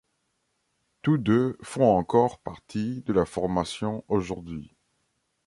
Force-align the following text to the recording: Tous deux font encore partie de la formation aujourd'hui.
Tous 1.03 1.19
deux 1.19 1.59
font 1.61 1.95
encore 1.95 2.39
partie 2.39 3.01
de 3.03 3.13
la 3.13 3.23
formation 3.23 4.03
aujourd'hui. 4.07 4.73